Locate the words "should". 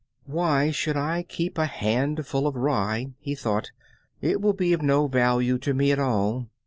0.71-0.97